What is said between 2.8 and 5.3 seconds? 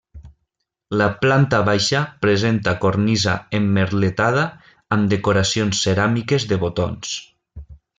cornisa emmerletada amb